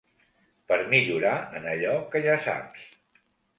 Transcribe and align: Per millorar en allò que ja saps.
Per 0.71 0.79
millorar 0.93 1.35
en 1.61 1.69
allò 1.75 1.93
que 2.17 2.25
ja 2.27 2.41
saps. 2.49 2.91